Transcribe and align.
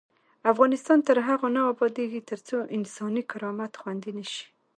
افغانستان 0.51 0.97
تر 1.07 1.17
هغو 1.27 1.47
نه 1.55 1.61
ابادیږي، 1.71 2.21
ترڅو 2.29 2.57
انساني 2.77 3.23
کرامت 3.31 3.71
خوندي 3.81 4.11
نشي. 4.19 4.45